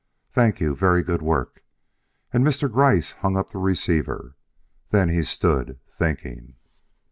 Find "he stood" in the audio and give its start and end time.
5.09-5.77